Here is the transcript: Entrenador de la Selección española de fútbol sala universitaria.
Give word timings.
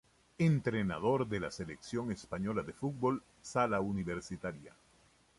Entrenador 0.39 1.27
de 1.27 1.39
la 1.39 1.51
Selección 1.51 2.11
española 2.11 2.63
de 2.63 2.73
fútbol 2.73 3.21
sala 3.39 3.81
universitaria. 3.81 4.73